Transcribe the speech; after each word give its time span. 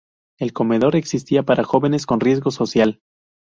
El 0.39 0.51
„Comedor“ 0.51 0.95
existía 0.95 1.43
para 1.43 1.63
jóvenes 1.63 2.07
con 2.07 2.19
riesgo 2.21 2.49
social. 2.49 3.01